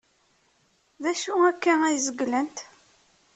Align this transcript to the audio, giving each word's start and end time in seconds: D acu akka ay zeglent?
D 1.03 1.05
acu 1.11 1.33
akka 1.49 1.73
ay 1.83 1.97
zeglent? 2.05 2.57